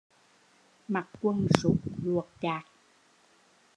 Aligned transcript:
Mặc 0.87 1.07
quần 1.21 1.47
sút 1.61 1.77
luột 2.03 2.25
chạc 2.41 2.65